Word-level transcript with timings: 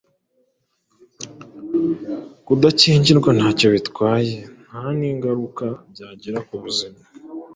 Kudakingirwa 2.45 3.29
ntacyo 3.37 3.67
bitwaye 3.75 4.35
nta 4.63 4.83
n’ingaruka 4.99 5.65
byagira 5.91 6.39
ku 6.47 6.55
buzima.” 6.63 6.99